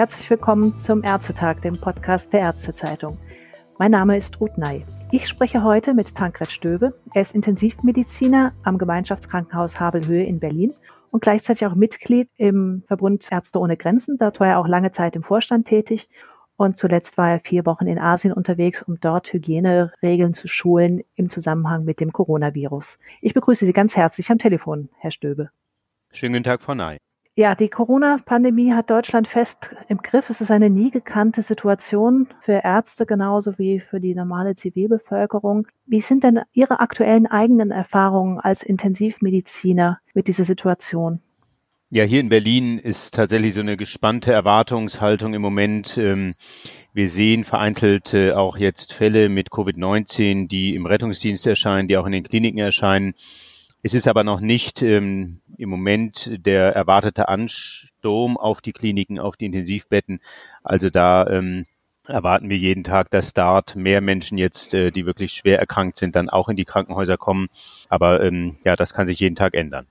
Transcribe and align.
Herzlich 0.00 0.30
willkommen 0.30 0.78
zum 0.78 1.02
Ärztetag, 1.02 1.60
dem 1.60 1.78
Podcast 1.78 2.32
der 2.32 2.40
Ärztezeitung. 2.40 3.18
Mein 3.78 3.90
Name 3.90 4.16
ist 4.16 4.40
Ruth 4.40 4.56
Ney. 4.56 4.84
Ich 5.10 5.28
spreche 5.28 5.62
heute 5.62 5.92
mit 5.92 6.14
Tankred 6.14 6.50
Stöbe. 6.50 6.94
Er 7.12 7.22
ist 7.22 7.34
Intensivmediziner 7.34 8.52
am 8.62 8.78
Gemeinschaftskrankenhaus 8.78 9.78
Havelhöhe 9.78 10.24
in 10.24 10.38
Berlin 10.40 10.72
und 11.10 11.20
gleichzeitig 11.20 11.66
auch 11.66 11.74
Mitglied 11.74 12.30
im 12.36 12.84
Verbund 12.86 13.26
Ärzte 13.30 13.58
ohne 13.58 13.76
Grenzen. 13.76 14.16
Dort 14.18 14.40
war 14.40 14.46
er 14.46 14.58
auch 14.58 14.68
lange 14.68 14.92
Zeit 14.92 15.16
im 15.16 15.22
Vorstand 15.22 15.66
tätig 15.66 16.08
und 16.60 16.76
zuletzt 16.76 17.16
war 17.16 17.30
er 17.30 17.40
vier 17.40 17.64
Wochen 17.64 17.86
in 17.86 17.98
Asien 17.98 18.34
unterwegs, 18.34 18.82
um 18.82 19.00
dort 19.00 19.32
Hygieneregeln 19.32 20.34
zu 20.34 20.46
schulen 20.46 21.02
im 21.14 21.30
Zusammenhang 21.30 21.84
mit 21.84 22.00
dem 22.00 22.12
Coronavirus. 22.12 22.98
Ich 23.22 23.32
begrüße 23.32 23.64
Sie 23.64 23.72
ganz 23.72 23.96
herzlich 23.96 24.30
am 24.30 24.36
Telefon, 24.36 24.90
Herr 24.98 25.10
Stöbe. 25.10 25.48
Schönen 26.12 26.34
guten 26.34 26.44
Tag, 26.44 26.60
Frau 26.60 26.74
Ney. 26.74 26.98
Ja, 27.34 27.54
die 27.54 27.70
Corona-Pandemie 27.70 28.74
hat 28.74 28.90
Deutschland 28.90 29.26
fest 29.26 29.74
im 29.88 30.02
Griff. 30.02 30.28
Es 30.28 30.42
ist 30.42 30.50
eine 30.50 30.68
nie 30.68 30.90
gekannte 30.90 31.40
Situation 31.40 32.28
für 32.42 32.60
Ärzte 32.62 33.06
genauso 33.06 33.56
wie 33.56 33.80
für 33.80 33.98
die 33.98 34.14
normale 34.14 34.54
Zivilbevölkerung. 34.54 35.66
Wie 35.86 36.02
sind 36.02 36.24
denn 36.24 36.40
Ihre 36.52 36.80
aktuellen 36.80 37.26
eigenen 37.26 37.70
Erfahrungen 37.70 38.38
als 38.38 38.62
Intensivmediziner 38.62 40.00
mit 40.12 40.28
dieser 40.28 40.44
Situation? 40.44 41.22
Ja, 41.92 42.04
hier 42.04 42.20
in 42.20 42.28
Berlin 42.28 42.78
ist 42.78 43.14
tatsächlich 43.14 43.52
so 43.52 43.60
eine 43.60 43.76
gespannte 43.76 44.32
Erwartungshaltung 44.32 45.34
im 45.34 45.42
Moment. 45.42 45.98
Ähm, 45.98 46.34
wir 46.92 47.08
sehen 47.08 47.42
vereinzelt 47.42 48.14
auch 48.14 48.56
jetzt 48.56 48.92
Fälle 48.92 49.28
mit 49.28 49.48
Covid-19, 49.50 50.46
die 50.46 50.76
im 50.76 50.86
Rettungsdienst 50.86 51.48
erscheinen, 51.48 51.88
die 51.88 51.96
auch 51.96 52.06
in 52.06 52.12
den 52.12 52.22
Kliniken 52.22 52.60
erscheinen. 52.60 53.14
Es 53.82 53.92
ist 53.92 54.06
aber 54.06 54.22
noch 54.22 54.38
nicht 54.38 54.82
ähm, 54.82 55.40
im 55.58 55.68
Moment 55.68 56.30
der 56.46 56.76
erwartete 56.76 57.26
Ansturm 57.28 58.36
auf 58.36 58.60
die 58.60 58.72
Kliniken, 58.72 59.18
auf 59.18 59.36
die 59.36 59.46
Intensivbetten. 59.46 60.20
Also 60.62 60.90
da 60.90 61.26
ähm, 61.26 61.66
erwarten 62.06 62.50
wir 62.50 62.56
jeden 62.56 62.84
Tag, 62.84 63.10
dass 63.10 63.34
dort 63.34 63.74
mehr 63.74 64.00
Menschen 64.00 64.38
jetzt, 64.38 64.74
äh, 64.74 64.92
die 64.92 65.06
wirklich 65.06 65.32
schwer 65.32 65.58
erkrankt 65.58 65.96
sind, 65.96 66.14
dann 66.14 66.30
auch 66.30 66.48
in 66.48 66.56
die 66.56 66.64
Krankenhäuser 66.64 67.16
kommen. 67.16 67.48
Aber 67.88 68.24
ja, 68.64 68.76
das 68.76 68.94
kann 68.94 69.08
sich 69.08 69.18
jeden 69.18 69.34
Tag 69.34 69.54
ändern. 69.54 69.88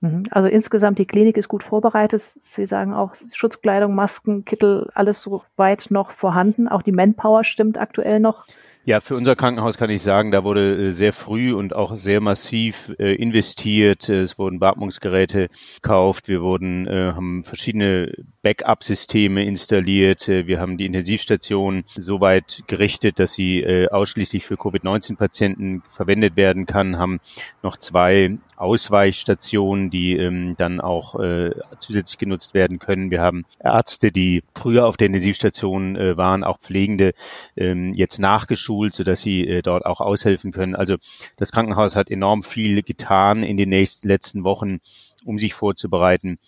Mhm. 0.00 0.24
Also 0.30 0.48
insgesamt 0.48 0.98
die 0.98 1.06
Klinik 1.06 1.36
ist 1.36 1.48
gut 1.48 1.62
vorbereitet. 1.62 2.22
Sie 2.40 2.66
sagen 2.66 2.94
auch 2.94 3.14
Schutzkleidung, 3.32 3.94
Masken, 3.94 4.44
Kittel, 4.44 4.90
alles 4.94 5.22
so 5.22 5.42
weit 5.56 5.90
noch 5.90 6.12
vorhanden. 6.12 6.68
Auch 6.68 6.82
die 6.82 6.92
Manpower 6.92 7.44
stimmt 7.44 7.78
aktuell 7.78 8.20
noch. 8.20 8.46
Ja, 8.86 9.00
für 9.00 9.14
unser 9.14 9.36
Krankenhaus 9.36 9.76
kann 9.76 9.90
ich 9.90 10.02
sagen, 10.02 10.30
da 10.30 10.42
wurde 10.42 10.88
äh, 10.88 10.92
sehr 10.92 11.12
früh 11.12 11.52
und 11.52 11.76
auch 11.76 11.94
sehr 11.96 12.22
massiv 12.22 12.90
äh, 12.98 13.14
investiert. 13.14 14.08
Es 14.08 14.38
wurden 14.38 14.58
Beatmungsgeräte 14.58 15.48
gekauft. 15.74 16.28
Wir 16.28 16.40
wurden, 16.40 16.86
äh, 16.86 17.12
haben 17.14 17.44
verschiedene 17.44 18.10
Backup-Systeme 18.42 19.44
installiert. 19.44 20.28
Wir 20.28 20.58
haben 20.60 20.78
die 20.78 20.86
Intensivstation 20.86 21.84
so 21.86 22.22
weit 22.22 22.62
gerichtet, 22.68 23.18
dass 23.18 23.34
sie 23.34 23.88
ausschließlich 23.90 24.46
für 24.46 24.56
Covid-19-Patienten 24.56 25.82
verwendet 25.86 26.36
werden 26.36 26.64
kann, 26.64 26.98
haben 26.98 27.20
noch 27.62 27.76
zwei 27.76 28.34
Ausweichstationen, 28.60 29.90
die 29.90 30.16
ähm, 30.16 30.54
dann 30.56 30.80
auch 30.80 31.18
äh, 31.18 31.50
zusätzlich 31.80 32.18
genutzt 32.18 32.54
werden 32.54 32.78
können. 32.78 33.10
Wir 33.10 33.20
haben 33.20 33.44
Ärzte, 33.58 34.10
die 34.10 34.42
früher 34.54 34.86
auf 34.86 34.96
der 34.96 35.08
Intensivstation 35.08 35.96
äh, 35.96 36.16
waren, 36.16 36.44
auch 36.44 36.58
Pflegende, 36.58 37.12
ähm, 37.56 37.92
jetzt 37.94 38.18
nachgeschoben 38.18 38.60
geschult, 38.60 38.94
sodass 38.94 39.22
sie 39.22 39.46
äh, 39.46 39.62
dort 39.62 39.86
auch 39.86 40.00
aushelfen 40.00 40.52
können. 40.52 40.76
Also 40.76 40.96
das 41.36 41.50
Krankenhaus 41.50 41.96
hat 41.96 42.10
enorm 42.10 42.42
viel 42.42 42.82
getan 42.82 43.42
in 43.42 43.56
den 43.56 43.70
nächsten 43.70 44.06
letzten 44.06 44.44
Wochen, 44.44 44.80
um 45.24 45.38
sich 45.38 45.54
vorzubereiten. 45.54 46.38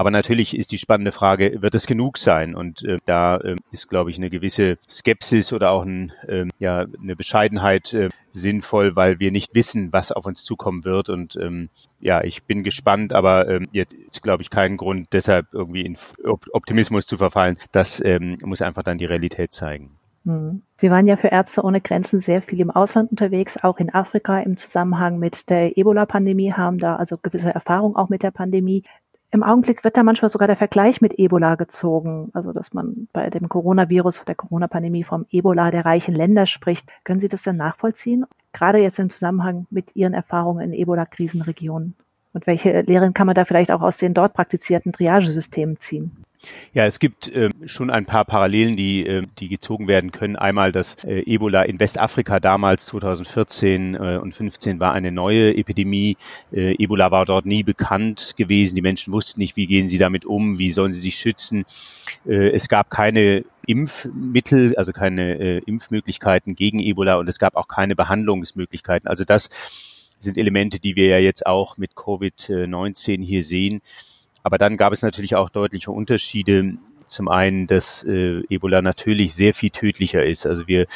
Aber 0.00 0.10
natürlich 0.10 0.56
ist 0.56 0.72
die 0.72 0.78
spannende 0.78 1.12
Frage, 1.12 1.60
wird 1.60 1.74
es 1.74 1.86
genug 1.86 2.16
sein? 2.16 2.54
Und 2.54 2.82
äh, 2.84 3.00
da 3.04 3.36
äh, 3.36 3.56
ist, 3.70 3.90
glaube 3.90 4.08
ich, 4.08 4.16
eine 4.16 4.30
gewisse 4.30 4.78
Skepsis 4.88 5.52
oder 5.52 5.72
auch 5.72 5.84
ein, 5.84 6.14
äh, 6.26 6.46
ja, 6.58 6.86
eine 7.02 7.16
Bescheidenheit 7.16 7.92
äh, 7.92 8.08
sinnvoll, 8.30 8.96
weil 8.96 9.20
wir 9.20 9.30
nicht 9.30 9.54
wissen, 9.54 9.92
was 9.92 10.10
auf 10.10 10.24
uns 10.24 10.42
zukommen 10.42 10.86
wird. 10.86 11.10
Und 11.10 11.36
ähm, 11.36 11.68
ja, 12.00 12.24
ich 12.24 12.44
bin 12.44 12.62
gespannt, 12.62 13.12
aber 13.12 13.46
ähm, 13.50 13.68
jetzt 13.72 13.92
ist, 13.92 14.22
glaube 14.22 14.42
ich, 14.42 14.48
kein 14.48 14.78
Grund, 14.78 15.08
deshalb 15.12 15.48
irgendwie 15.52 15.82
in 15.82 15.98
Optimismus 16.24 17.06
zu 17.06 17.18
verfallen. 17.18 17.58
Das 17.70 18.02
ähm, 18.02 18.38
muss 18.42 18.62
einfach 18.62 18.82
dann 18.82 18.96
die 18.96 19.04
Realität 19.04 19.52
zeigen. 19.52 19.90
Hm. 20.24 20.62
Sie 20.78 20.90
waren 20.90 21.08
ja 21.08 21.18
für 21.18 21.28
Ärzte 21.28 21.62
ohne 21.62 21.82
Grenzen 21.82 22.22
sehr 22.22 22.40
viel 22.40 22.60
im 22.60 22.70
Ausland 22.70 23.10
unterwegs, 23.10 23.62
auch 23.62 23.76
in 23.76 23.92
Afrika 23.92 24.40
im 24.40 24.56
Zusammenhang 24.56 25.18
mit 25.18 25.50
der 25.50 25.76
Ebola-Pandemie, 25.76 26.54
haben 26.54 26.78
da 26.78 26.96
also 26.96 27.18
gewisse 27.18 27.50
Erfahrung 27.50 27.96
auch 27.96 28.08
mit 28.08 28.22
der 28.22 28.30
Pandemie. 28.30 28.82
Im 29.32 29.44
Augenblick 29.44 29.84
wird 29.84 29.96
da 29.96 30.02
manchmal 30.02 30.28
sogar 30.28 30.48
der 30.48 30.56
Vergleich 30.56 31.00
mit 31.00 31.18
Ebola 31.18 31.54
gezogen, 31.54 32.30
also 32.32 32.52
dass 32.52 32.74
man 32.74 33.08
bei 33.12 33.30
dem 33.30 33.48
Coronavirus, 33.48 34.24
der 34.26 34.34
Corona-Pandemie 34.34 35.04
vom 35.04 35.24
Ebola 35.30 35.70
der 35.70 35.84
reichen 35.84 36.16
Länder 36.16 36.46
spricht. 36.46 36.88
Können 37.04 37.20
Sie 37.20 37.28
das 37.28 37.44
denn 37.44 37.56
nachvollziehen? 37.56 38.26
Gerade 38.52 38.78
jetzt 38.78 38.98
im 38.98 39.08
Zusammenhang 39.08 39.66
mit 39.70 39.94
Ihren 39.94 40.14
Erfahrungen 40.14 40.72
in 40.72 40.72
Ebola-Krisenregionen? 40.72 41.94
Und 42.32 42.46
welche 42.48 42.80
Lehren 42.80 43.14
kann 43.14 43.26
man 43.26 43.36
da 43.36 43.44
vielleicht 43.44 43.70
auch 43.70 43.82
aus 43.82 43.98
den 43.98 44.14
dort 44.14 44.34
praktizierten 44.34 44.92
Triagesystemen 44.92 45.78
ziehen? 45.78 46.24
Ja, 46.72 46.86
es 46.86 47.00
gibt 47.00 47.28
äh, 47.28 47.50
schon 47.66 47.90
ein 47.90 48.06
paar 48.06 48.24
Parallelen, 48.24 48.76
die, 48.76 49.06
äh, 49.06 49.26
die 49.38 49.48
gezogen 49.48 49.88
werden 49.88 50.12
können. 50.12 50.36
Einmal 50.36 50.72
das 50.72 51.02
äh, 51.04 51.20
Ebola 51.20 51.62
in 51.62 51.78
Westafrika 51.78 52.40
damals 52.40 52.86
2014 52.86 53.94
äh, 53.94 54.18
und 54.22 54.34
15 54.34 54.80
war 54.80 54.92
eine 54.92 55.12
neue 55.12 55.54
Epidemie. 55.56 56.16
Äh, 56.52 56.82
Ebola 56.82 57.10
war 57.10 57.26
dort 57.26 57.44
nie 57.44 57.62
bekannt 57.62 58.34
gewesen. 58.36 58.74
Die 58.74 58.82
Menschen 58.82 59.12
wussten 59.12 59.40
nicht, 59.40 59.56
wie 59.56 59.66
gehen 59.66 59.88
sie 59.88 59.98
damit 59.98 60.24
um, 60.24 60.58
wie 60.58 60.70
sollen 60.70 60.92
sie 60.92 61.00
sich 61.00 61.16
schützen. 61.16 61.64
Äh, 62.26 62.50
es 62.50 62.68
gab 62.68 62.88
keine 62.88 63.44
Impfmittel, 63.66 64.76
also 64.76 64.92
keine 64.92 65.38
äh, 65.38 65.58
Impfmöglichkeiten 65.66 66.54
gegen 66.54 66.78
Ebola 66.80 67.16
und 67.16 67.28
es 67.28 67.38
gab 67.38 67.56
auch 67.56 67.68
keine 67.68 67.94
Behandlungsmöglichkeiten. 67.96 69.08
Also 69.08 69.24
das 69.24 69.50
sind 70.20 70.38
Elemente, 70.38 70.78
die 70.78 70.96
wir 70.96 71.06
ja 71.06 71.18
jetzt 71.18 71.46
auch 71.46 71.78
mit 71.78 71.92
Covid-19 71.92 73.24
hier 73.24 73.42
sehen. 73.42 73.80
Aber 74.42 74.58
dann 74.58 74.76
gab 74.76 74.92
es 74.92 75.02
natürlich 75.02 75.34
auch 75.34 75.50
deutliche 75.50 75.90
Unterschiede. 75.90 76.74
Zum 77.06 77.28
einen, 77.28 77.66
dass 77.66 78.04
äh, 78.04 78.42
Ebola 78.48 78.82
natürlich 78.82 79.34
sehr 79.34 79.52
viel 79.52 79.70
tödlicher 79.70 80.24
ist. 80.24 80.46
Also 80.46 80.68
wir 80.68 80.86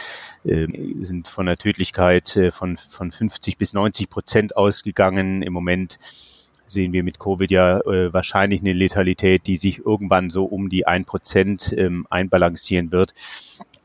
äh, 0.45 0.69
sind 1.01 1.27
von 1.27 1.47
der 1.47 1.57
Tödlichkeit 1.57 2.37
äh, 2.37 2.53
von, 2.53 2.77
von 2.77 3.11
50 3.11 3.59
bis 3.59 3.73
90 3.73 4.09
Prozent 4.09 4.57
ausgegangen. 4.57 5.43
Im 5.43 5.53
Moment 5.53 5.99
sehen 6.67 6.93
wir 6.93 7.03
mit 7.03 7.19
Covid 7.19 7.51
ja 7.51 7.81
äh, 7.81 8.13
wahrscheinlich 8.13 8.61
eine 8.61 8.73
Letalität, 8.73 9.47
die 9.47 9.57
sich 9.57 9.85
irgendwann 9.85 10.31
so 10.31 10.45
um 10.45 10.69
die 10.69 10.87
ein 10.87 11.05
Prozent 11.05 11.75
ähm, 11.77 12.07
einbalancieren 12.11 12.93
wird. 12.93 13.13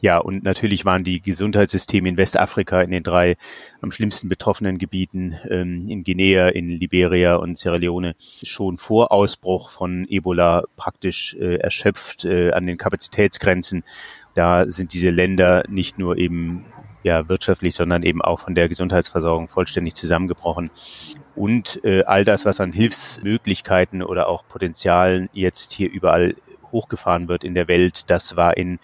Ja, 0.01 0.17
und 0.17 0.43
natürlich 0.43 0.85
waren 0.85 1.03
die 1.03 1.21
Gesundheitssysteme 1.21 2.07
in 2.07 2.17
Westafrika 2.17 2.81
in 2.81 2.91
den 2.91 3.03
drei 3.03 3.35
am 3.81 3.91
schlimmsten 3.91 4.29
betroffenen 4.29 4.77
Gebieten, 4.77 5.35
ähm, 5.49 5.89
in 5.89 6.05
Guinea, 6.05 6.47
in 6.47 6.69
Liberia 6.69 7.35
und 7.35 7.57
Sierra 7.57 7.75
Leone, 7.75 8.15
schon 8.19 8.77
vor 8.77 9.11
Ausbruch 9.11 9.69
von 9.69 10.05
Ebola 10.09 10.63
praktisch 10.77 11.35
äh, 11.35 11.55
erschöpft 11.57 12.23
äh, 12.23 12.51
an 12.51 12.65
den 12.65 12.77
Kapazitätsgrenzen. 12.77 13.83
Da 14.35 14.71
sind 14.71 14.93
diese 14.93 15.09
Länder 15.09 15.63
nicht 15.67 15.99
nur 15.99 16.17
eben 16.17 16.65
ja, 17.03 17.27
wirtschaftlich, 17.27 17.75
sondern 17.75 18.03
eben 18.03 18.21
auch 18.21 18.39
von 18.39 18.55
der 18.55 18.69
Gesundheitsversorgung 18.69 19.49
vollständig 19.49 19.95
zusammengebrochen. 19.95 20.69
Und 21.35 21.83
äh, 21.83 22.03
all 22.03 22.23
das, 22.23 22.45
was 22.45 22.59
an 22.59 22.71
Hilfsmöglichkeiten 22.71 24.01
oder 24.03 24.27
auch 24.27 24.47
Potenzialen 24.47 25.29
jetzt 25.33 25.73
hier 25.73 25.89
überall 25.89 26.35
hochgefahren 26.71 27.27
wird 27.27 27.43
in 27.43 27.53
der 27.53 27.67
Welt, 27.67 28.09
das 28.09 28.35
war 28.35 28.57
in, 28.57 28.79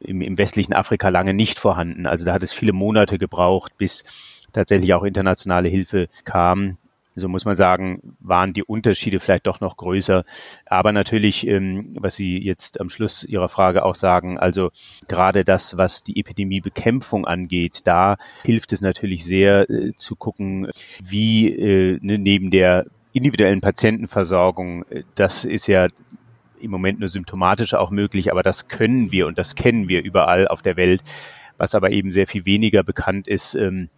im, 0.00 0.20
im 0.20 0.38
westlichen 0.38 0.74
Afrika 0.74 1.08
lange 1.08 1.34
nicht 1.34 1.58
vorhanden. 1.58 2.06
Also 2.06 2.24
da 2.24 2.32
hat 2.32 2.42
es 2.42 2.52
viele 2.52 2.72
Monate 2.72 3.18
gebraucht, 3.18 3.76
bis 3.78 4.04
tatsächlich 4.52 4.94
auch 4.94 5.04
internationale 5.04 5.68
Hilfe 5.68 6.08
kam. 6.24 6.78
So 7.16 7.28
muss 7.28 7.44
man 7.44 7.54
sagen, 7.54 8.16
waren 8.18 8.52
die 8.52 8.64
Unterschiede 8.64 9.20
vielleicht 9.20 9.46
doch 9.46 9.60
noch 9.60 9.76
größer. 9.76 10.24
Aber 10.66 10.90
natürlich, 10.90 11.46
ähm, 11.46 11.90
was 11.96 12.16
Sie 12.16 12.38
jetzt 12.38 12.80
am 12.80 12.90
Schluss 12.90 13.22
Ihrer 13.22 13.48
Frage 13.48 13.84
auch 13.84 13.94
sagen, 13.94 14.38
also 14.38 14.70
gerade 15.06 15.44
das, 15.44 15.76
was 15.76 16.02
die 16.02 16.18
Epidemiebekämpfung 16.18 17.24
angeht, 17.24 17.82
da 17.84 18.16
hilft 18.42 18.72
es 18.72 18.80
natürlich 18.80 19.24
sehr 19.24 19.70
äh, 19.70 19.92
zu 19.96 20.16
gucken, 20.16 20.70
wie 21.02 21.50
äh, 21.50 21.98
ne, 22.02 22.18
neben 22.18 22.50
der 22.50 22.86
individuellen 23.12 23.60
Patientenversorgung, 23.60 24.84
äh, 24.90 25.04
das 25.14 25.44
ist 25.44 25.68
ja 25.68 25.86
im 26.64 26.70
Moment 26.70 27.00
nur 27.00 27.08
symptomatisch 27.08 27.74
auch 27.74 27.90
möglich, 27.90 28.30
aber 28.30 28.42
das 28.42 28.68
können 28.68 29.12
wir 29.12 29.26
und 29.26 29.38
das 29.38 29.54
kennen 29.54 29.88
wir 29.88 30.02
überall 30.02 30.48
auf 30.48 30.62
der 30.62 30.76
Welt. 30.76 31.02
Was 31.56 31.74
aber 31.74 31.90
eben 31.90 32.10
sehr 32.10 32.26
viel 32.26 32.46
weniger 32.46 32.82
bekannt 32.82 33.28
ist, 33.28 33.54
ähm, 33.54 33.88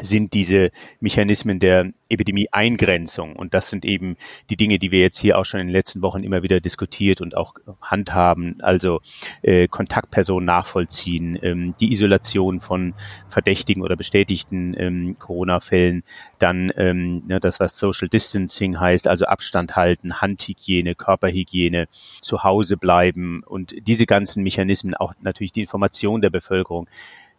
sind 0.00 0.34
diese 0.34 0.70
Mechanismen 1.00 1.60
der 1.60 1.92
Epidemie-Eingrenzung. 2.08 3.36
Und 3.36 3.54
das 3.54 3.68
sind 3.68 3.84
eben 3.84 4.16
die 4.50 4.56
Dinge, 4.56 4.78
die 4.78 4.90
wir 4.90 5.00
jetzt 5.00 5.18
hier 5.18 5.38
auch 5.38 5.44
schon 5.44 5.60
in 5.60 5.68
den 5.68 5.72
letzten 5.72 6.02
Wochen 6.02 6.24
immer 6.24 6.42
wieder 6.42 6.60
diskutiert 6.60 7.20
und 7.20 7.36
auch 7.36 7.54
handhaben. 7.80 8.60
Also 8.60 9.00
äh, 9.42 9.68
Kontaktpersonen 9.68 10.46
nachvollziehen, 10.46 11.38
ähm, 11.42 11.74
die 11.80 11.92
Isolation 11.92 12.60
von 12.60 12.94
verdächtigen 13.28 13.82
oder 13.82 13.96
bestätigten 13.96 14.74
ähm, 14.76 15.16
Corona-Fällen, 15.18 16.02
dann 16.38 16.72
ähm, 16.76 17.22
ja, 17.28 17.38
das, 17.38 17.60
was 17.60 17.78
Social 17.78 18.08
Distancing 18.08 18.80
heißt, 18.80 19.06
also 19.06 19.26
Abstand 19.26 19.76
halten, 19.76 20.20
Handhygiene, 20.20 20.94
Körperhygiene, 20.94 21.86
zu 21.92 22.42
Hause 22.42 22.76
bleiben 22.76 23.42
und 23.46 23.74
diese 23.86 24.06
ganzen 24.06 24.42
Mechanismen, 24.42 24.94
auch 24.94 25.14
natürlich 25.20 25.52
die 25.52 25.60
Information 25.60 26.20
der 26.20 26.30
Bevölkerung, 26.30 26.88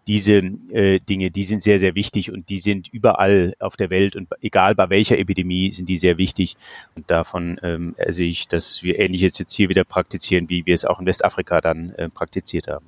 diese 0.07 0.33
äh, 0.71 0.99
Dinge, 0.99 1.31
die 1.31 1.43
sind 1.43 1.63
sehr, 1.63 1.79
sehr 1.79 1.95
wichtig 1.95 2.31
und 2.31 2.49
die 2.49 2.59
sind 2.59 2.87
überall 2.93 3.55
auf 3.59 3.75
der 3.75 3.89
Welt 3.89 4.15
und 4.15 4.27
egal 4.41 4.75
bei 4.75 4.89
welcher 4.89 5.17
Epidemie 5.17 5.71
sind 5.71 5.89
die 5.89 5.97
sehr 5.97 6.17
wichtig. 6.17 6.55
Und 6.95 7.09
davon 7.09 7.59
ähm, 7.63 7.95
sehe 8.09 8.29
ich, 8.29 8.47
dass 8.47 8.83
wir 8.83 8.99
Ähnliches 8.99 9.37
jetzt 9.39 9.53
hier 9.53 9.69
wieder 9.69 9.83
praktizieren, 9.83 10.49
wie 10.49 10.65
wir 10.65 10.75
es 10.75 10.85
auch 10.85 10.99
in 10.99 11.05
Westafrika 11.05 11.59
dann 11.61 11.91
äh, 11.95 12.09
praktiziert 12.09 12.67
haben. 12.67 12.85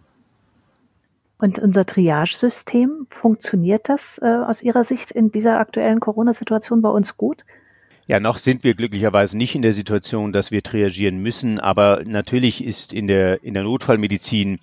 Und 1.40 1.60
unser 1.60 1.86
Triage-System, 1.86 3.08
funktioniert 3.10 3.90
das 3.90 4.19
äh, 4.22 4.25
aus 4.25 4.64
Ihrer 4.64 4.84
Sicht 4.84 5.12
in 5.12 5.31
dieser 5.31 5.60
aktuellen 5.60 6.00
Corona-Situation 6.00 6.81
bei 6.81 6.90
uns 6.90 7.16
gut? 7.16 7.44
Ja, 8.09 8.21
noch 8.21 8.38
sind 8.38 8.63
wir 8.63 8.74
glücklicherweise 8.74 9.36
nicht 9.36 9.54
in 9.54 9.62
der 9.62 9.74
Situation, 9.74 10.31
dass 10.31 10.50
wir 10.50 10.63
triagieren 10.63 11.18
müssen, 11.21 11.59
aber 11.59 12.04
natürlich 12.06 12.63
ist 12.63 12.94
in 12.94 13.07
der, 13.07 13.44
in 13.44 13.54
der 13.54 13.63
Notfallmedizin 13.63 14.59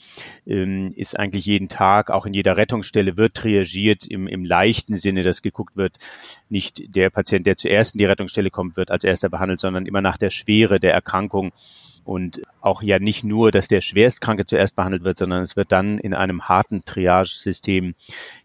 ähm, 0.47 0.95
ist 0.97 1.19
eigentlich 1.19 1.45
jeden 1.45 1.69
Tag, 1.69 2.11
auch 2.11 2.25
in 2.25 2.33
jeder 2.33 2.57
Rettungsstelle 2.57 3.19
wird 3.19 3.35
triagiert 3.35 4.07
im, 4.07 4.29
im 4.29 4.47
leichten 4.47 4.97
Sinne, 4.97 5.25
dass 5.25 5.43
geguckt 5.43 5.77
wird, 5.77 5.99
nicht 6.49 6.97
der 6.97 7.11
Patient, 7.11 7.47
der 7.47 7.59
zuerst 7.59 7.95
in 7.95 7.99
die 7.99 8.07
Rettungsstelle 8.07 8.49
kommt, 8.49 8.79
wird 8.79 8.91
als 8.91 9.05
erster 9.05 9.29
behandelt, 9.29 9.61
sondern 9.61 9.85
immer 9.85 10.01
nach 10.01 10.17
der 10.17 10.31
Schwere 10.31 10.81
der 10.81 10.95
Erkrankung 10.95 11.53
und 12.05 12.43
auch 12.61 12.83
ja 12.83 12.99
nicht 12.99 13.25
nur, 13.25 13.51
dass 13.51 13.69
der 13.69 13.81
Schwerstkranke 13.81 14.47
zuerst 14.47 14.77
behandelt 14.77 15.05
wird, 15.05 15.19
sondern 15.19 15.43
es 15.43 15.57
wird 15.57 15.73
dann 15.73 15.99
in 15.99 16.15
einem 16.15 16.49
harten 16.49 16.83
Triage-System 16.85 17.95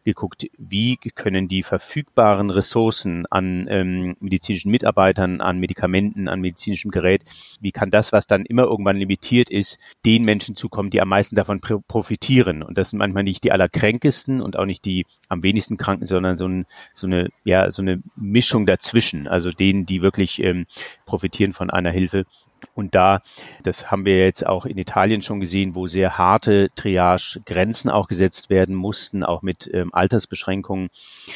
geguckt, 0.03 0.47
wie 0.57 0.97
können 0.97 1.47
die 1.47 1.63
verfügbaren 1.63 2.49
Ressourcen 2.49 3.25
an 3.27 3.67
ähm, 3.69 4.15
medizinischen 4.19 4.71
Mitarbeitern, 4.71 5.41
an 5.41 5.59
Medikamenten, 5.59 6.27
an 6.27 6.41
medizinischem 6.41 6.91
Gerät, 6.91 7.23
wie 7.61 7.71
kann 7.71 7.91
das, 7.91 8.11
was 8.11 8.27
dann 8.27 8.45
immer 8.45 8.63
irgendwann 8.63 8.97
limitiert 8.97 9.49
ist, 9.49 9.79
den 10.05 10.23
Menschen 10.23 10.55
zukommen, 10.55 10.89
die 10.89 11.01
am 11.01 11.09
meisten 11.09 11.35
davon 11.35 11.61
profitieren. 11.61 12.63
Und 12.63 12.77
das 12.77 12.89
sind 12.89 12.99
manchmal 12.99 13.23
nicht 13.23 13.43
die 13.43 13.51
allerkränkesten 13.51 14.41
und 14.41 14.57
auch 14.57 14.65
nicht 14.65 14.85
die 14.85 15.05
am 15.27 15.43
wenigsten 15.43 15.77
Kranken, 15.77 16.05
sondern 16.05 16.37
so, 16.37 16.47
ein, 16.47 16.65
so 16.93 17.07
eine, 17.07 17.29
ja, 17.43 17.71
so 17.71 17.81
eine 17.81 18.01
Mischung 18.15 18.65
dazwischen, 18.65 19.27
also 19.27 19.51
denen, 19.51 19.85
die 19.85 20.01
wirklich 20.01 20.43
ähm, 20.43 20.65
profitieren 21.05 21.53
von 21.53 21.69
einer 21.69 21.91
Hilfe. 21.91 22.25
Und 22.73 22.95
da, 22.95 23.21
das 23.63 23.91
haben 23.91 24.05
wir 24.05 24.23
jetzt 24.23 24.45
auch 24.45 24.65
in 24.65 24.77
Italien 24.77 25.21
schon 25.21 25.39
gesehen, 25.39 25.75
wo 25.75 25.87
sehr 25.87 26.17
harte 26.17 26.69
Triage-Grenzen 26.75 27.89
auch 27.89 28.07
gesetzt 28.07 28.49
werden 28.49 28.75
mussten, 28.75 29.23
auch 29.23 29.41
mit 29.41 29.69
ähm, 29.73 29.93
Altersbeschränkungen. 29.93 30.89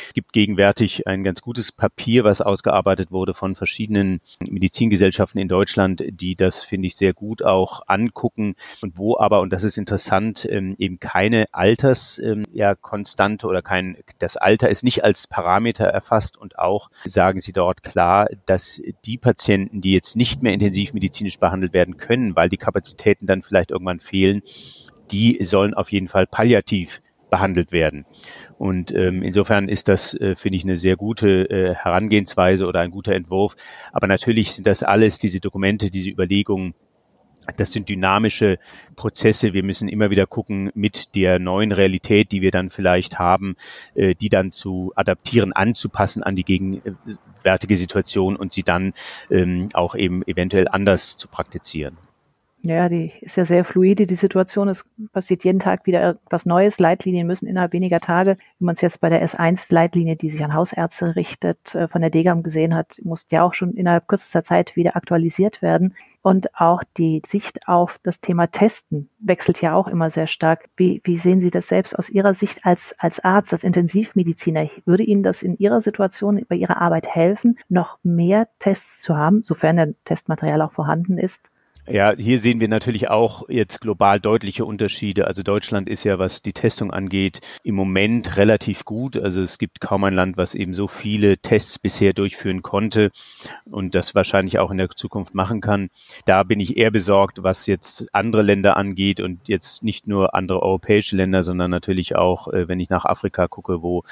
Es 0.08 0.14
gibt 0.14 0.34
gegenwärtig 0.34 1.08
ein 1.08 1.24
ganz 1.24 1.42
gutes 1.42 1.72
Papier, 1.72 2.24
was 2.24 2.42
ausgearbeitet 2.42 3.12
wurde 3.12 3.34
von 3.34 3.56
verschiedenen 3.56 4.22
Medizingesellschaften 4.50 5.40
in 5.40 5.48
Deutschland, 5.48 6.04
die 6.08 6.36
das, 6.36 6.64
finde 6.64 6.88
ich, 6.88 6.96
sehr 6.96 7.14
gut 7.14 7.44
auch 7.44 7.82
angucken 7.88 8.56
und 8.82 8.98
wo 8.98 9.18
aber, 9.18 9.42
und 9.42 9.52
das 9.52 9.64
ist 9.64 9.78
interessant, 9.78 10.48
ähm, 10.50 10.76
eben 10.78 11.00
keine 11.00 11.46
Alterskonstante 11.52 13.46
ähm, 13.46 13.48
ja, 13.48 13.50
oder 13.50 13.62
kein, 13.62 13.98
das 14.20 14.38
Alter 14.38 14.70
ist 14.70 14.84
nicht 14.84 15.04
als 15.04 15.28
Parameter 15.28 15.86
erfasst 15.86 16.38
und 16.38 16.58
auch 16.60 16.90
sagen 17.06 17.40
sie 17.40 17.52
dort 17.52 17.84
klar, 17.84 18.28
dass 18.46 18.82
die 19.06 19.18
Patienten, 19.18 19.82
die 19.82 19.94
jetzt 19.94 20.16
nicht 20.16 20.42
mehr 20.42 20.54
intensivmedizinisch 20.54 21.13
medizinisch 21.14 21.40
behandelt 21.40 21.74
werden 21.74 21.98
können, 21.98 22.36
weil 22.36 22.50
die 22.50 22.58
Kapazitäten 22.58 23.28
dann 23.28 23.42
vielleicht 23.42 23.72
irgendwann 23.72 24.00
fehlen, 24.00 24.42
die 25.12 25.44
sollen 25.44 25.74
auf 25.74 25.92
jeden 25.92 26.08
Fall 26.08 26.26
palliativ 26.26 27.02
behandelt 27.30 27.72
werden. 27.72 28.06
Und 28.58 28.94
ähm, 28.94 29.24
insofern 29.24 29.68
ist 29.68 29.88
das, 29.88 30.14
äh, 30.16 30.36
finde 30.36 30.58
ich, 30.58 30.64
eine 30.64 30.78
sehr 30.78 30.96
gute 30.96 31.50
äh, 31.50 31.74
Herangehensweise 31.76 32.68
oder 32.68 32.82
ein 32.82 32.92
guter 32.92 33.14
Entwurf. 33.14 33.56
Aber 33.92 34.08
natürlich 34.08 34.54
sind 34.54 34.68
das 34.68 34.84
alles 34.84 35.18
diese 35.20 35.40
Dokumente, 35.40 35.90
diese 35.90 36.10
Überlegungen, 36.10 36.74
das 37.58 37.72
sind 37.72 37.90
dynamische 37.90 38.60
Prozesse. 38.96 39.54
Wir 39.54 39.64
müssen 39.64 39.90
immer 39.90 40.10
wieder 40.10 40.26
gucken, 40.26 40.72
mit 40.74 41.16
der 41.16 41.40
neuen 41.40 41.72
Realität, 41.72 42.32
die 42.32 42.42
wir 42.42 42.52
dann 42.52 42.70
vielleicht 42.70 43.20
haben, 43.20 43.56
äh, 43.96 44.16
die 44.16 44.30
dann 44.30 44.52
zu 44.52 44.92
adaptieren, 44.96 45.54
anzupassen 45.54 46.24
an 46.24 46.36
die 46.36 46.44
gegenwärtige 46.44 47.78
Situation 47.78 48.36
und 48.36 48.54
sie 48.54 48.64
dann 48.64 48.94
ähm, 49.30 49.70
auch 49.74 49.96
eben 49.96 50.24
eventuell 50.24 50.68
anders 50.68 51.18
zu 51.18 51.28
praktizieren. 51.28 51.98
Ja, 52.66 52.88
die 52.88 53.12
ist 53.20 53.36
ja 53.36 53.44
sehr 53.44 53.66
fluide, 53.66 54.08
die 54.08 54.16
Situation. 54.16 54.70
Es 54.70 54.86
passiert 55.12 55.44
jeden 55.44 55.60
Tag 55.60 55.86
wieder 55.86 56.12
etwas 56.26 56.46
Neues. 56.46 56.80
Leitlinien 56.80 57.28
müssen 57.28 57.46
innerhalb 57.46 57.74
weniger 57.74 58.00
Tage, 58.00 58.38
wie 58.58 58.64
man 58.64 58.76
es 58.76 58.82
jetzt 58.82 59.02
bei 59.02 59.10
der 59.10 59.22
S1-Leitlinie, 59.22 60.16
die 60.16 60.30
sich 60.30 60.42
an 60.42 60.54
Hausärzte 60.54 61.18
richtet, 61.18 61.76
äh, 61.76 61.90
von 61.90 62.00
der 62.00 62.10
DGAM 62.10 62.42
gesehen 62.42 62.74
hat, 62.74 62.96
muss 63.04 63.26
ja 63.32 63.44
auch 63.44 63.54
schon 63.54 63.74
innerhalb 63.74 64.08
kürzester 64.08 64.44
Zeit 64.44 64.78
wieder 64.78 64.96
aktualisiert 64.96 65.62
werden. 65.62 65.94
Und 66.24 66.58
auch 66.58 66.84
die 66.98 67.22
Sicht 67.26 67.68
auf 67.68 68.00
das 68.02 68.22
Thema 68.22 68.48
Testen 68.48 69.10
wechselt 69.20 69.62
ja 69.62 69.76
auch 69.76 69.90
immer 69.90 70.10
sehr 70.10 70.26
stark. 70.26 70.70
Wie, 70.78 71.02
wie 71.04 71.18
sehen 71.18 71.42
Sie 71.42 71.52
das 71.52 71.68
selbst 71.68 72.00
aus 72.00 72.10
Ihrer 72.10 72.34
Sicht 72.34 72.66
als, 72.66 72.96
als 72.98 73.20
Arzt, 73.20 73.52
als 73.52 73.66
Intensivmediziner? 73.66 74.70
Würde 74.86 75.04
Ihnen 75.04 75.22
das 75.22 75.44
in 75.44 75.58
Ihrer 75.58 75.82
Situation, 75.82 76.46
bei 76.48 76.56
Ihrer 76.56 76.82
Arbeit 76.82 77.08
helfen, 77.08 77.60
noch 77.68 78.00
mehr 78.04 78.48
Tests 78.60 79.02
zu 79.02 79.18
haben, 79.18 79.44
sofern 79.44 79.76
der 79.76 79.94
Testmaterial 80.06 80.62
auch 80.62 80.72
vorhanden 80.72 81.18
ist? 81.18 81.52
Ja, 81.90 82.16
hier 82.16 82.40
sehen 82.40 82.62
wir 82.62 82.70
natürlich 82.70 83.10
auch 83.10 83.50
jetzt 83.50 83.82
global 83.82 84.18
deutliche 84.22 84.64
Unterschiede. 84.64 85.28
Also 85.28 85.44
Deutschland 85.44 85.90
ist 85.90 86.06
ja, 86.06 86.18
was 86.18 86.42
die 86.42 86.54
Testung 86.54 86.92
angeht, 86.92 87.42
im 87.64 87.76
Moment 87.76 88.38
relativ 88.38 88.86
gut. 88.86 89.18
Also 89.18 89.42
es 89.42 89.58
gibt 89.58 89.82
kaum 89.82 90.06
ein 90.06 90.14
Land, 90.14 90.38
was 90.38 90.56
eben 90.56 90.74
so 90.74 90.88
viele 90.88 91.40
Tests 91.40 91.78
bisher 91.80 92.14
durchführen 92.14 92.62
konnte 92.62 93.12
und 93.66 93.96
das 93.96 94.16
wahrscheinlich 94.16 94.60
auch 94.60 94.72
in 94.72 94.78
der 94.78 94.90
Zukunft 94.92 95.36
machen 95.36 95.60
kann. 95.60 95.90
Da 96.26 96.44
bin 96.44 96.62
ich 96.62 96.78
eher 96.78 96.90
besorgt, 96.90 97.44
was 97.44 97.66
jetzt 97.66 98.08
andere 98.16 98.44
Länder 98.44 98.78
angeht 98.78 99.20
und 99.20 99.50
jetzt 99.50 99.84
nicht 99.84 100.08
nur 100.08 100.36
andere 100.36 100.64
europäische 100.64 101.18
Länder, 101.18 101.44
sondern 101.44 101.70
natürlich 101.70 102.16
auch, 102.16 102.48
äh, 102.48 102.70
wenn 102.70 102.80
ich 102.80 102.90
nach 102.90 103.04
Afrika 103.04 103.50
gucke, 103.50 103.82
wo 103.82 104.04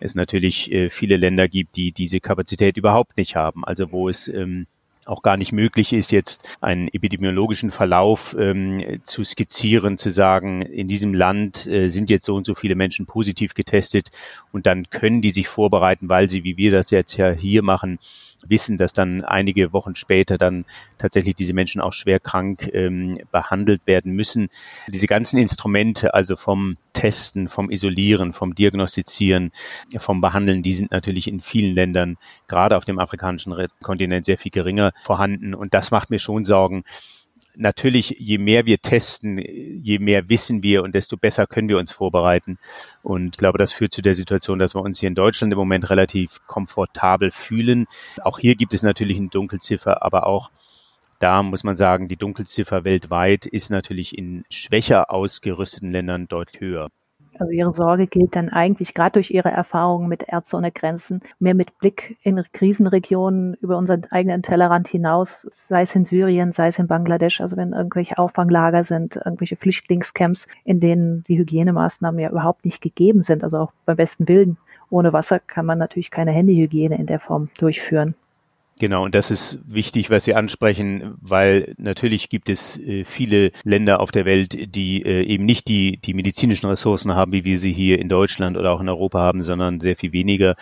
es 0.00 0.16
natürlich 0.16 0.72
äh, 0.72 0.90
viele 0.90 1.16
Länder 1.16 1.46
gibt, 1.46 1.76
die 1.76 1.92
diese 1.92 2.18
Kapazität 2.18 2.76
überhaupt 2.76 3.16
nicht 3.16 3.36
haben. 3.36 3.64
Also 3.64 3.92
wo 3.92 4.08
es 4.08 4.26
ähm, 4.26 4.66
auch 5.06 5.22
gar 5.22 5.36
nicht 5.36 5.52
möglich 5.52 5.92
ist, 5.92 6.12
jetzt 6.12 6.58
einen 6.60 6.88
epidemiologischen 6.88 7.70
Verlauf 7.70 8.36
ähm, 8.38 9.00
zu 9.04 9.24
skizzieren, 9.24 9.98
zu 9.98 10.10
sagen, 10.10 10.62
in 10.62 10.88
diesem 10.88 11.12
Land 11.14 11.66
äh, 11.66 11.88
sind 11.88 12.10
jetzt 12.10 12.24
so 12.24 12.36
und 12.36 12.46
so 12.46 12.54
viele 12.54 12.76
Menschen 12.76 13.06
positiv 13.06 13.54
getestet 13.54 14.10
und 14.52 14.66
dann 14.66 14.90
können 14.90 15.20
die 15.20 15.30
sich 15.30 15.48
vorbereiten, 15.48 16.08
weil 16.08 16.28
sie, 16.28 16.44
wie 16.44 16.56
wir 16.56 16.70
das 16.70 16.90
jetzt 16.90 17.16
ja 17.16 17.32
hier 17.32 17.62
machen, 17.62 17.98
wissen, 18.46 18.76
dass 18.76 18.92
dann 18.92 19.24
einige 19.24 19.72
Wochen 19.72 19.94
später 19.96 20.38
dann 20.38 20.64
tatsächlich 20.98 21.34
diese 21.34 21.54
Menschen 21.54 21.80
auch 21.80 21.92
schwer 21.92 22.20
krank 22.20 22.70
ähm, 22.72 23.18
behandelt 23.30 23.82
werden 23.86 24.12
müssen. 24.12 24.48
Diese 24.88 25.06
ganzen 25.06 25.38
Instrumente, 25.38 26.14
also 26.14 26.36
vom 26.36 26.76
Testen, 26.92 27.48
vom 27.48 27.70
Isolieren, 27.70 28.32
vom 28.32 28.54
Diagnostizieren, 28.54 29.52
vom 29.98 30.20
Behandeln, 30.20 30.62
die 30.62 30.72
sind 30.72 30.90
natürlich 30.90 31.28
in 31.28 31.40
vielen 31.40 31.74
Ländern, 31.74 32.16
gerade 32.48 32.76
auf 32.76 32.84
dem 32.84 32.98
afrikanischen 32.98 33.54
Kontinent, 33.82 34.26
sehr 34.26 34.38
viel 34.38 34.52
geringer 34.52 34.92
vorhanden. 35.04 35.54
Und 35.54 35.74
das 35.74 35.90
macht 35.90 36.10
mir 36.10 36.18
schon 36.18 36.44
Sorgen, 36.44 36.84
natürlich, 37.56 38.16
je 38.18 38.38
mehr 38.38 38.66
wir 38.66 38.80
testen, 38.80 39.38
je 39.38 39.98
mehr 39.98 40.28
wissen 40.28 40.62
wir 40.62 40.82
und 40.82 40.94
desto 40.94 41.16
besser 41.16 41.46
können 41.46 41.68
wir 41.68 41.78
uns 41.78 41.92
vorbereiten. 41.92 42.58
Und 43.02 43.34
ich 43.34 43.38
glaube, 43.38 43.58
das 43.58 43.72
führt 43.72 43.92
zu 43.92 44.02
der 44.02 44.14
Situation, 44.14 44.58
dass 44.58 44.74
wir 44.74 44.82
uns 44.82 45.00
hier 45.00 45.08
in 45.08 45.14
Deutschland 45.14 45.52
im 45.52 45.58
Moment 45.58 45.90
relativ 45.90 46.40
komfortabel 46.46 47.30
fühlen. 47.30 47.86
Auch 48.22 48.38
hier 48.38 48.54
gibt 48.54 48.74
es 48.74 48.82
natürlich 48.82 49.18
eine 49.18 49.28
Dunkelziffer, 49.28 50.02
aber 50.02 50.26
auch 50.26 50.50
da 51.22 51.42
muss 51.42 51.62
man 51.62 51.76
sagen, 51.76 52.08
die 52.08 52.16
Dunkelziffer 52.16 52.84
weltweit 52.84 53.46
ist 53.46 53.70
natürlich 53.70 54.18
in 54.18 54.44
schwächer 54.50 55.10
ausgerüsteten 55.12 55.92
Ländern 55.92 56.26
deutlich 56.26 56.60
höher. 56.60 56.88
Also 57.38 57.50
Ihre 57.52 57.72
Sorge 57.72 58.06
gilt 58.08 58.36
dann 58.36 58.50
eigentlich 58.50 58.92
gerade 58.92 59.14
durch 59.14 59.30
Ihre 59.30 59.50
Erfahrungen 59.50 60.08
mit 60.08 60.24
Ärzte 60.26 60.56
ohne 60.56 60.70
Grenzen 60.70 61.22
mehr 61.38 61.54
mit 61.54 61.78
Blick 61.78 62.18
in 62.22 62.42
Krisenregionen 62.52 63.54
über 63.54 63.78
unseren 63.78 64.02
eigenen 64.10 64.42
Tellerrand 64.42 64.88
hinaus, 64.88 65.46
sei 65.50 65.82
es 65.82 65.94
in 65.94 66.04
Syrien, 66.04 66.52
sei 66.52 66.68
es 66.68 66.78
in 66.78 66.88
Bangladesch, 66.88 67.40
also 67.40 67.56
wenn 67.56 67.72
irgendwelche 67.72 68.18
Auffanglager 68.18 68.84
sind, 68.84 69.16
irgendwelche 69.16 69.56
Flüchtlingscamps, 69.56 70.46
in 70.64 70.80
denen 70.80 71.24
die 71.24 71.38
Hygienemaßnahmen 71.38 72.20
ja 72.20 72.30
überhaupt 72.30 72.64
nicht 72.64 72.82
gegeben 72.82 73.22
sind, 73.22 73.44
also 73.44 73.58
auch 73.58 73.72
beim 73.86 73.96
besten 73.96 74.28
Willen. 74.28 74.58
Ohne 74.90 75.12
Wasser 75.12 75.38
kann 75.38 75.64
man 75.64 75.78
natürlich 75.78 76.10
keine 76.10 76.32
Handyhygiene 76.32 76.98
in 76.98 77.06
der 77.06 77.18
Form 77.18 77.48
durchführen. 77.58 78.14
Genau, 78.82 79.04
und 79.04 79.14
das 79.14 79.30
ist 79.30 79.60
wichtig, 79.64 80.10
was 80.10 80.24
Sie 80.24 80.34
ansprechen, 80.34 81.14
weil 81.20 81.72
natürlich 81.78 82.30
gibt 82.30 82.48
es 82.48 82.80
äh, 82.80 83.04
viele 83.04 83.52
Länder 83.62 84.00
auf 84.00 84.10
der 84.10 84.24
Welt, 84.24 84.74
die 84.74 85.04
äh, 85.04 85.22
eben 85.22 85.44
nicht 85.44 85.68
die, 85.68 85.98
die 85.98 86.14
medizinischen 86.14 86.66
Ressourcen 86.66 87.14
haben, 87.14 87.30
wie 87.30 87.44
wir 87.44 87.60
sie 87.60 87.72
hier 87.72 88.00
in 88.00 88.08
Deutschland 88.08 88.56
oder 88.56 88.72
auch 88.72 88.80
in 88.80 88.88
Europa 88.88 89.20
haben, 89.20 89.44
sondern 89.44 89.78
sehr 89.78 89.94
viel 89.94 90.12
weniger, 90.12 90.56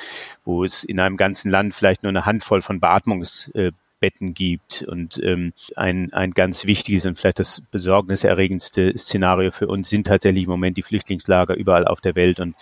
wo 0.45 0.65
es 0.65 0.85
in 0.85 1.01
einem 1.01 1.17
ganzen 1.17 1.51
Land 1.51 1.73
vielleicht 1.73 2.03
nur 2.03 2.11
eine 2.11 2.27
Handvoll 2.27 2.61
von 2.61 2.79
Beatmungsbetten 2.79 4.35
gibt. 4.35 4.83
Und 4.83 5.19
ähm, 5.25 5.55
ein, 5.77 6.13
ein 6.13 6.33
ganz 6.33 6.67
wichtiges 6.67 7.07
und 7.07 7.17
vielleicht 7.17 7.39
das 7.39 7.63
besorgniserregendste 7.71 8.99
Szenario 8.99 9.51
für 9.51 9.67
uns 9.67 9.89
sind 9.89 10.07
tatsächlich 10.07 10.45
im 10.45 10.51
Moment 10.51 10.77
die 10.77 10.83
Flüchtlingslager 10.83 11.55
überall 11.55 11.87
auf 11.87 12.03
der 12.03 12.17
Welt. 12.17 12.39
Und 12.39 12.55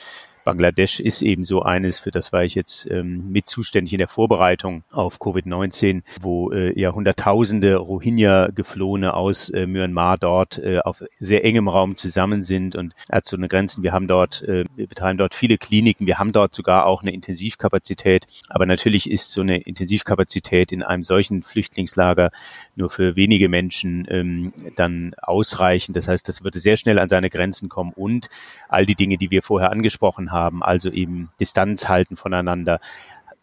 Bangladesch 0.44 1.00
ist 1.00 1.22
eben 1.22 1.44
so 1.44 1.62
eines, 1.62 1.98
für 1.98 2.10
das 2.10 2.32
war 2.32 2.44
ich 2.44 2.54
jetzt 2.54 2.90
ähm, 2.90 3.30
mit 3.30 3.46
zuständig 3.46 3.92
in 3.92 3.98
der 3.98 4.08
Vorbereitung 4.08 4.84
auf 4.90 5.18
Covid-19, 5.20 6.02
wo 6.20 6.50
äh, 6.52 6.78
ja 6.78 6.92
Hunderttausende 6.92 7.76
Rohingya-Geflohene 7.76 9.14
aus 9.14 9.50
äh, 9.50 9.66
Myanmar 9.66 10.18
dort 10.18 10.58
äh, 10.58 10.78
auf 10.78 11.04
sehr 11.18 11.44
engem 11.44 11.68
Raum 11.68 11.96
zusammen 11.96 12.42
sind 12.42 12.76
und 12.76 12.94
hat 13.10 13.26
so 13.26 13.36
eine 13.36 13.48
Grenzen. 13.48 13.82
Wir 13.82 13.92
haben 13.92 14.08
dort, 14.08 14.42
äh, 14.42 14.64
wir 14.76 14.86
betreiben 14.86 15.18
dort 15.18 15.34
viele 15.34 15.58
Kliniken, 15.58 16.06
wir 16.06 16.18
haben 16.18 16.32
dort 16.32 16.54
sogar 16.54 16.86
auch 16.86 17.02
eine 17.02 17.12
Intensivkapazität. 17.12 18.26
Aber 18.48 18.66
natürlich 18.66 19.10
ist 19.10 19.32
so 19.32 19.40
eine 19.40 19.58
Intensivkapazität 19.58 20.72
in 20.72 20.82
einem 20.82 21.02
solchen 21.02 21.42
Flüchtlingslager 21.42 22.30
nur 22.76 22.90
für 22.90 23.16
wenige 23.16 23.48
Menschen 23.48 24.06
ähm, 24.10 24.52
dann 24.76 25.12
ausreichend. 25.20 25.96
Das 25.96 26.08
heißt, 26.08 26.28
das 26.28 26.44
würde 26.44 26.58
sehr 26.58 26.76
schnell 26.76 26.98
an 26.98 27.08
seine 27.08 27.30
Grenzen 27.30 27.68
kommen 27.68 27.92
und 27.94 28.28
all 28.68 28.86
die 28.86 28.94
Dinge, 28.94 29.18
die 29.18 29.30
wir 29.30 29.42
vorher 29.42 29.70
angesprochen 29.70 30.32
haben, 30.32 30.37
haben, 30.38 30.62
also 30.62 30.90
eben 30.90 31.30
Distanz 31.40 31.88
halten 31.88 32.16
voneinander, 32.16 32.80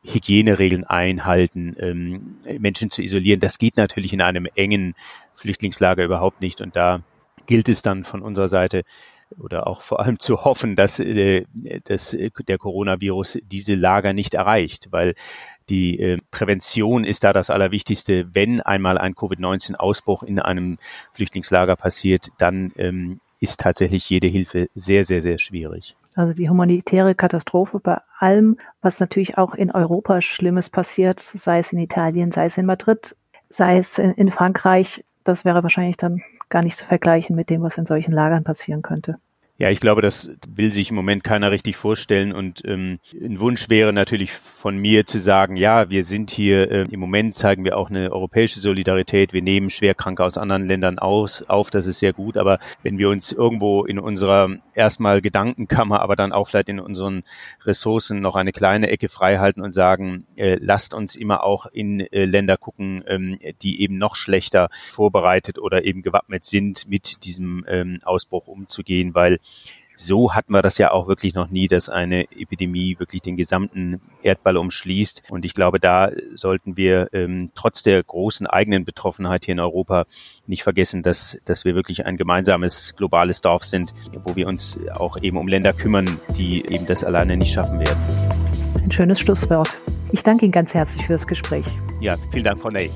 Hygieneregeln 0.03 0.83
einhalten, 0.83 1.75
ähm, 1.79 2.37
Menschen 2.59 2.89
zu 2.89 3.01
isolieren. 3.01 3.39
Das 3.39 3.57
geht 3.57 3.77
natürlich 3.77 4.13
in 4.13 4.21
einem 4.21 4.47
engen 4.55 4.93
Flüchtlingslager 5.33 6.03
überhaupt 6.03 6.41
nicht. 6.41 6.61
Und 6.61 6.75
da 6.75 7.01
gilt 7.47 7.69
es 7.69 7.81
dann 7.81 8.03
von 8.03 8.21
unserer 8.21 8.47
Seite 8.47 8.83
oder 9.39 9.67
auch 9.67 9.81
vor 9.81 9.99
allem 9.99 10.19
zu 10.19 10.45
hoffen, 10.45 10.75
dass, 10.75 10.99
äh, 10.99 11.45
dass 11.85 12.15
der 12.47 12.57
Coronavirus 12.57 13.39
diese 13.43 13.75
Lager 13.75 14.13
nicht 14.13 14.35
erreicht, 14.35 14.87
weil 14.91 15.15
die 15.69 15.99
äh, 15.99 16.17
Prävention 16.29 17.03
ist 17.03 17.23
da 17.23 17.33
das 17.33 17.49
Allerwichtigste. 17.49 18.27
Wenn 18.33 18.61
einmal 18.61 18.97
ein 18.97 19.15
Covid-19-Ausbruch 19.15 20.23
in 20.23 20.39
einem 20.39 20.77
Flüchtlingslager 21.11 21.75
passiert, 21.75 22.29
dann 22.37 22.71
ähm, 22.77 23.19
ist 23.39 23.59
tatsächlich 23.59 24.09
jede 24.09 24.27
Hilfe 24.27 24.69
sehr, 24.75 25.03
sehr, 25.03 25.21
sehr 25.21 25.39
schwierig. 25.39 25.95
Also 26.15 26.33
die 26.33 26.49
humanitäre 26.49 27.13
Katastrophe 27.13 27.79
bei 27.79 27.99
allem, 28.19 28.57
was 28.81 29.01
natürlich 29.01 29.37
auch 29.37 29.53
in 29.53 29.69
Europa 29.71 30.21
Schlimmes 30.21 30.69
passiert, 30.69 31.19
sei 31.19 31.59
es 31.59 31.73
in 31.73 31.79
Italien, 31.79 32.31
sei 32.31 32.45
es 32.45 32.57
in 32.57 32.65
Madrid, 32.65 33.15
sei 33.49 33.77
es 33.77 33.99
in, 33.99 34.31
Frankreich, 34.31 35.03
das 35.25 35.43
wäre 35.43 35.61
wahrscheinlich 35.61 35.97
dann 35.97 36.21
gar 36.49 36.63
nicht 36.63 36.77
zu 36.77 36.85
vergleichen 36.85 37.35
mit 37.35 37.49
dem, 37.49 37.61
was 37.61 37.77
in 37.77 37.85
solchen 37.85 38.13
Lagern 38.13 38.45
passieren 38.45 38.81
könnte. 38.81 39.17
Ja, 39.57 39.69
ich 39.69 39.79
glaube, 39.79 40.01
das 40.01 40.31
will 40.49 40.73
sich 40.73 40.89
im 40.89 40.97
Moment 40.97 41.23
keiner 41.23 41.49
richtig 41.49 41.77
vorstellen. 41.77 42.33
Und 42.33 42.61
ähm, 42.65 42.99
ein 43.13 43.39
Wunsch 43.39 43.69
wäre 43.69 43.93
natürlich 43.93 44.33
von 44.33 44.77
mir 44.77 45.05
zu 45.05 45.17
sagen, 45.17 45.55
ja, 45.55 45.89
wir 45.89 46.03
sind 46.03 46.29
hier, 46.29 46.69
äh, 46.69 46.85
im 46.91 46.99
Moment 46.99 47.35
zeigen 47.35 47.63
wir 47.63 47.77
auch 47.77 47.89
eine 47.89 48.11
europäische 48.11 48.59
Solidarität. 48.59 49.31
Wir 49.31 49.41
nehmen 49.41 49.69
Schwerkranke 49.69 50.25
aus 50.25 50.37
anderen 50.37 50.65
Ländern 50.65 50.99
aus, 50.99 51.41
auf, 51.43 51.69
das 51.69 51.87
ist 51.87 51.99
sehr 51.99 52.11
gut. 52.11 52.35
Aber 52.35 52.59
wenn 52.83 52.97
wir 52.97 53.07
uns 53.07 53.31
irgendwo 53.31 53.85
in 53.85 53.97
unserer 53.97 54.49
erstmal 54.73 55.21
Gedankenkammer, 55.21 56.01
aber 56.01 56.17
dann 56.17 56.33
auch 56.33 56.49
vielleicht 56.49 56.67
in 56.67 56.81
unseren 56.81 57.23
Ressourcen 57.63 58.19
noch 58.19 58.35
eine 58.35 58.51
kleine 58.51 58.89
Ecke 58.89 59.07
frei 59.07 59.37
halten 59.37 59.61
und 59.61 59.71
sagen, 59.71 60.25
äh, 60.35 60.57
lasst 60.59 60.93
uns 60.93 61.15
immer 61.15 61.45
auch 61.45 61.65
in 61.67 62.01
äh, 62.01 62.25
Länder 62.25 62.57
gucken, 62.57 63.05
ähm, 63.07 63.39
die 63.61 63.81
eben 63.81 63.97
noch 63.97 64.17
schlechter 64.17 64.67
vorbereitet 64.73 65.59
oder 65.59 65.85
eben 65.85 66.01
gewappnet 66.01 66.43
sind, 66.43 66.89
mit 66.89 67.23
diesem 67.23 67.63
ähm, 67.69 67.95
Ausbruch 68.03 68.47
umzugehen, 68.47 69.15
weil 69.15 69.39
so 69.95 70.33
hatten 70.33 70.53
wir 70.53 70.61
das 70.61 70.77
ja 70.77 70.91
auch 70.91 71.07
wirklich 71.07 71.33
noch 71.33 71.49
nie, 71.49 71.67
dass 71.67 71.89
eine 71.89 72.23
Epidemie 72.31 72.99
wirklich 72.99 73.21
den 73.21 73.37
gesamten 73.37 74.01
Erdball 74.23 74.57
umschließt. 74.57 75.23
Und 75.29 75.45
ich 75.45 75.53
glaube, 75.53 75.79
da 75.79 76.11
sollten 76.33 76.77
wir 76.77 77.09
ähm, 77.13 77.49
trotz 77.55 77.83
der 77.83 78.01
großen 78.03 78.47
eigenen 78.47 78.85
Betroffenheit 78.85 79.45
hier 79.45 79.53
in 79.53 79.59
Europa 79.59 80.05
nicht 80.47 80.63
vergessen, 80.63 81.03
dass, 81.03 81.39
dass 81.45 81.65
wir 81.65 81.75
wirklich 81.75 82.05
ein 82.05 82.17
gemeinsames 82.17 82.95
globales 82.95 83.41
Dorf 83.41 83.65
sind, 83.65 83.93
wo 84.23 84.35
wir 84.35 84.47
uns 84.47 84.79
auch 84.93 85.17
eben 85.21 85.37
um 85.37 85.47
Länder 85.47 85.73
kümmern, 85.73 86.19
die 86.37 86.65
eben 86.65 86.85
das 86.85 87.03
alleine 87.03 87.37
nicht 87.37 87.53
schaffen 87.53 87.79
werden. 87.79 88.03
Ein 88.83 88.91
schönes 88.91 89.19
Schlusswort. 89.19 89.69
Ich 90.11 90.23
danke 90.23 90.45
Ihnen 90.45 90.51
ganz 90.51 90.73
herzlich 90.73 91.05
für 91.05 91.13
das 91.13 91.25
Gespräch. 91.25 91.65
Ja, 91.99 92.15
vielen 92.31 92.43
Dank, 92.43 92.59
Frau 92.59 92.69
Ney. 92.69 92.91